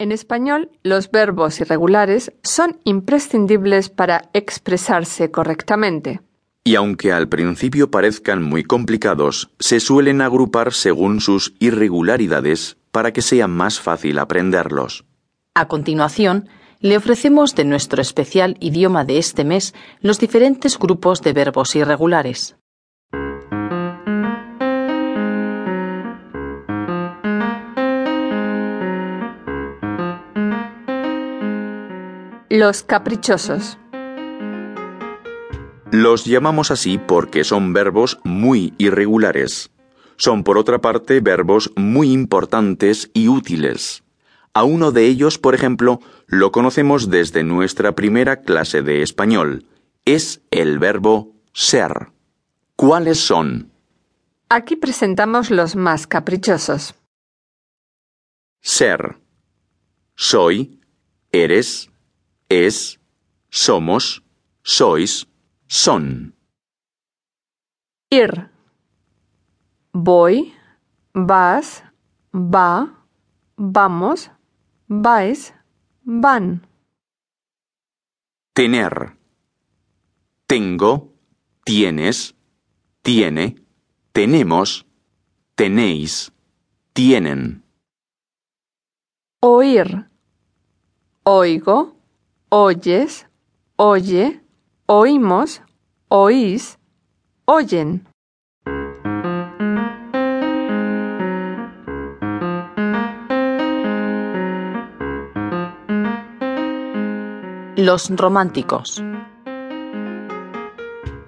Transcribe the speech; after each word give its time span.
En 0.00 0.12
español, 0.12 0.70
los 0.82 1.10
verbos 1.10 1.60
irregulares 1.60 2.32
son 2.42 2.80
imprescindibles 2.84 3.90
para 3.90 4.30
expresarse 4.32 5.30
correctamente. 5.30 6.22
Y 6.64 6.76
aunque 6.76 7.12
al 7.12 7.28
principio 7.28 7.90
parezcan 7.90 8.42
muy 8.42 8.64
complicados, 8.64 9.50
se 9.58 9.78
suelen 9.78 10.22
agrupar 10.22 10.72
según 10.72 11.20
sus 11.20 11.52
irregularidades 11.58 12.78
para 12.92 13.12
que 13.12 13.20
sea 13.20 13.46
más 13.46 13.78
fácil 13.78 14.18
aprenderlos. 14.18 15.04
A 15.52 15.68
continuación, 15.68 16.48
le 16.80 16.96
ofrecemos 16.96 17.54
de 17.54 17.66
nuestro 17.66 18.00
especial 18.00 18.56
idioma 18.58 19.04
de 19.04 19.18
este 19.18 19.44
mes 19.44 19.74
los 20.00 20.18
diferentes 20.18 20.78
grupos 20.78 21.20
de 21.20 21.34
verbos 21.34 21.76
irregulares. 21.76 22.56
Los 32.52 32.82
caprichosos. 32.82 33.78
Los 35.92 36.24
llamamos 36.24 36.72
así 36.72 36.98
porque 36.98 37.44
son 37.44 37.72
verbos 37.72 38.18
muy 38.24 38.74
irregulares. 38.76 39.70
Son, 40.16 40.42
por 40.42 40.58
otra 40.58 40.80
parte, 40.80 41.20
verbos 41.20 41.70
muy 41.76 42.10
importantes 42.10 43.08
y 43.14 43.28
útiles. 43.28 44.02
A 44.52 44.64
uno 44.64 44.90
de 44.90 45.06
ellos, 45.06 45.38
por 45.38 45.54
ejemplo, 45.54 46.00
lo 46.26 46.50
conocemos 46.50 47.08
desde 47.08 47.44
nuestra 47.44 47.94
primera 47.94 48.40
clase 48.40 48.82
de 48.82 49.02
español. 49.02 49.64
Es 50.04 50.42
el 50.50 50.80
verbo 50.80 51.36
ser. 51.52 52.08
¿Cuáles 52.74 53.20
son? 53.20 53.70
Aquí 54.48 54.74
presentamos 54.74 55.52
los 55.52 55.76
más 55.76 56.08
caprichosos. 56.08 56.96
Ser. 58.60 59.18
Soy, 60.16 60.80
eres, 61.30 61.89
es, 62.50 63.00
somos, 63.48 64.22
sois, 64.62 65.26
son. 65.68 66.34
Ir. 68.10 68.50
Voy, 69.92 70.52
vas, 71.14 71.84
va, 72.34 73.06
vamos, 73.56 74.30
vais, 74.88 75.54
van. 76.02 76.66
Tener. 78.52 79.16
Tengo, 80.48 81.14
tienes, 81.64 82.34
tiene, 83.02 83.64
tenemos, 84.12 84.86
tenéis, 85.54 86.32
tienen. 86.92 87.62
Oír. 89.40 90.10
Oigo, 91.22 91.99
oyes, 92.50 93.28
oye, 93.76 94.42
oímos, 94.86 95.62
oís, 96.08 96.78
oyen. 97.44 98.06
Los 107.76 108.10
románticos. 108.10 109.02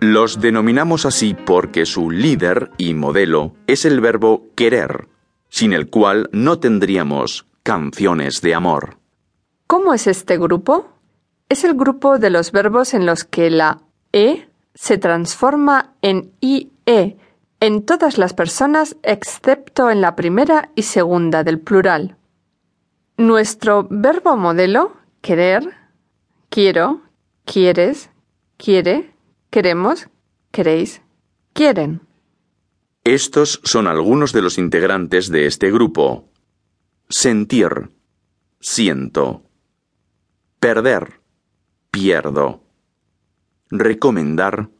Los 0.00 0.40
denominamos 0.40 1.06
así 1.06 1.34
porque 1.34 1.86
su 1.86 2.10
líder 2.10 2.72
y 2.76 2.94
modelo 2.94 3.54
es 3.68 3.84
el 3.84 4.00
verbo 4.00 4.48
querer, 4.56 5.08
sin 5.48 5.72
el 5.72 5.88
cual 5.88 6.28
no 6.32 6.58
tendríamos 6.58 7.46
canciones 7.62 8.42
de 8.42 8.56
amor. 8.56 8.98
¿Cómo 9.68 9.94
es 9.94 10.08
este 10.08 10.36
grupo? 10.36 10.92
Es 11.52 11.64
el 11.64 11.74
grupo 11.74 12.18
de 12.18 12.30
los 12.30 12.50
verbos 12.50 12.94
en 12.94 13.04
los 13.04 13.24
que 13.24 13.50
la 13.50 13.82
e 14.10 14.48
se 14.72 14.96
transforma 14.96 15.92
en 16.00 16.32
ie 16.40 16.70
en 17.60 17.84
todas 17.84 18.16
las 18.16 18.32
personas 18.32 18.96
excepto 19.02 19.90
en 19.90 20.00
la 20.00 20.16
primera 20.16 20.70
y 20.76 20.84
segunda 20.84 21.44
del 21.44 21.60
plural. 21.60 22.16
Nuestro 23.18 23.86
verbo 23.90 24.34
modelo, 24.38 24.96
querer, 25.20 25.74
quiero, 26.48 27.02
quieres, 27.44 28.08
quiere, 28.56 29.12
queremos, 29.50 30.08
queréis, 30.52 31.02
quieren. 31.52 32.00
Estos 33.04 33.60
son 33.62 33.88
algunos 33.88 34.32
de 34.32 34.40
los 34.40 34.56
integrantes 34.56 35.28
de 35.28 35.44
este 35.44 35.70
grupo. 35.70 36.30
Sentir, 37.10 37.90
siento. 38.58 39.42
Perder, 40.58 41.21
pierdo. 41.92 42.64
Recomendar, 43.70 44.70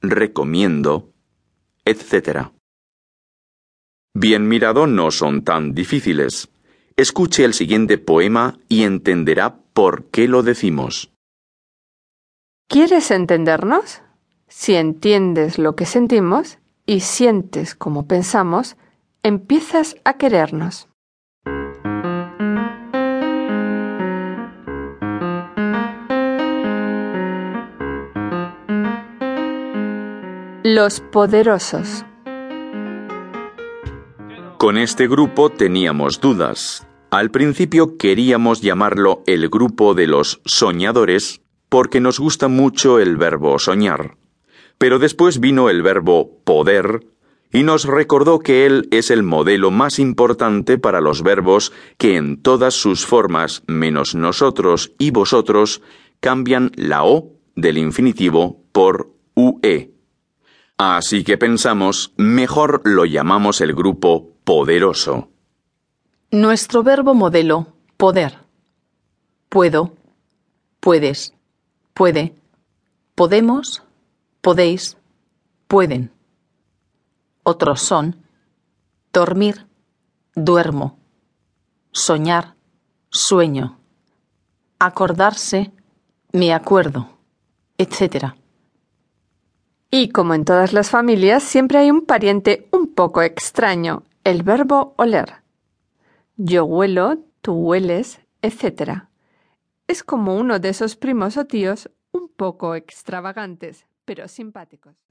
recomiendo, 0.00 1.12
etc. 1.84 2.52
Bien 4.14 4.48
mirado 4.48 4.86
no 4.86 5.10
son 5.10 5.44
tan 5.44 5.74
difíciles. 5.74 6.48
Escuche 6.96 7.44
el 7.44 7.52
siguiente 7.52 7.98
poema 7.98 8.58
y 8.68 8.84
entenderá 8.84 9.58
por 9.74 10.06
qué 10.06 10.28
lo 10.28 10.42
decimos. 10.42 11.12
¿Quieres 12.68 13.10
entendernos? 13.10 14.00
Si 14.48 14.74
entiendes 14.74 15.58
lo 15.58 15.76
que 15.76 15.84
sentimos 15.84 16.58
y 16.86 17.00
sientes 17.00 17.74
como 17.74 18.06
pensamos, 18.06 18.76
empiezas 19.22 19.96
a 20.04 20.14
querernos. 20.14 20.88
Los 30.68 30.98
poderosos. 30.98 32.04
Con 34.58 34.78
este 34.78 35.06
grupo 35.06 35.48
teníamos 35.48 36.20
dudas. 36.20 36.88
Al 37.12 37.30
principio 37.30 37.96
queríamos 37.96 38.62
llamarlo 38.62 39.22
el 39.28 39.48
grupo 39.48 39.94
de 39.94 40.08
los 40.08 40.40
soñadores 40.44 41.40
porque 41.68 42.00
nos 42.00 42.18
gusta 42.18 42.48
mucho 42.48 42.98
el 42.98 43.16
verbo 43.16 43.60
soñar. 43.60 44.16
Pero 44.76 44.98
después 44.98 45.38
vino 45.38 45.70
el 45.70 45.82
verbo 45.82 46.40
poder 46.42 47.06
y 47.52 47.62
nos 47.62 47.84
recordó 47.84 48.40
que 48.40 48.66
él 48.66 48.88
es 48.90 49.12
el 49.12 49.22
modelo 49.22 49.70
más 49.70 50.00
importante 50.00 50.78
para 50.78 51.00
los 51.00 51.22
verbos 51.22 51.72
que 51.96 52.16
en 52.16 52.42
todas 52.42 52.74
sus 52.74 53.06
formas, 53.06 53.62
menos 53.68 54.16
nosotros 54.16 54.90
y 54.98 55.12
vosotros, 55.12 55.80
cambian 56.18 56.72
la 56.74 57.04
O 57.04 57.30
del 57.54 57.78
infinitivo 57.78 58.64
por 58.72 59.12
UE. 59.36 59.95
Así 60.78 61.24
que 61.24 61.38
pensamos, 61.38 62.12
mejor 62.16 62.82
lo 62.84 63.06
llamamos 63.06 63.60
el 63.60 63.74
grupo 63.74 64.32
poderoso. 64.44 65.30
Nuestro 66.30 66.82
verbo 66.82 67.14
modelo, 67.14 67.68
poder. 67.96 68.38
Puedo, 69.48 69.94
puedes, 70.80 71.32
puede, 71.94 72.34
podemos, 73.14 73.82
podéis, 74.42 74.98
pueden. 75.66 76.12
Otros 77.42 77.80
son 77.80 78.16
dormir, 79.12 79.66
duermo, 80.34 80.98
soñar, 81.90 82.54
sueño, 83.08 83.78
acordarse, 84.78 85.72
me 86.32 86.52
acuerdo, 86.52 87.08
etc. 87.78 88.34
Y 89.98 90.10
como 90.10 90.34
en 90.34 90.44
todas 90.44 90.74
las 90.74 90.90
familias, 90.90 91.42
siempre 91.42 91.78
hay 91.78 91.90
un 91.90 92.04
pariente 92.04 92.68
un 92.70 92.92
poco 92.92 93.22
extraño, 93.22 94.02
el 94.24 94.42
verbo 94.42 94.92
oler. 94.98 95.36
Yo 96.36 96.66
huelo, 96.66 97.16
tú 97.40 97.54
hueles, 97.54 98.20
etc. 98.42 99.04
Es 99.86 100.04
como 100.04 100.36
uno 100.36 100.58
de 100.58 100.68
esos 100.68 100.96
primos 100.96 101.38
o 101.38 101.46
tíos 101.46 101.90
un 102.12 102.28
poco 102.28 102.74
extravagantes, 102.74 103.86
pero 104.04 104.28
simpáticos. 104.28 105.06